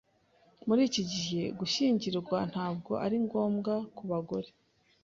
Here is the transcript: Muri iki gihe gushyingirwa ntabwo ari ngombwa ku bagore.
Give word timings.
Muri 0.67 0.81
iki 0.89 1.03
gihe 1.11 1.41
gushyingirwa 1.59 2.37
ntabwo 2.51 2.91
ari 3.05 3.17
ngombwa 3.25 3.73
ku 3.95 4.03
bagore. 4.11 4.49